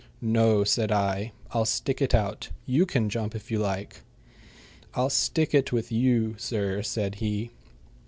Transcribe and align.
"No," 0.23 0.63
said 0.63 0.91
I; 0.91 1.31
"I'll 1.51 1.63
stick 1.63 2.01
it 2.01 2.15
out. 2.15 2.49
You 2.65 2.87
can 2.87 3.07
jump 3.07 3.35
if 3.35 3.51
you 3.51 3.59
like." 3.59 4.01
"I'll 4.95 5.11
stick 5.11 5.53
it 5.53 5.71
with 5.71 5.91
you, 5.91 6.33
sir," 6.39 6.81
said 6.81 7.13
he. 7.21 7.51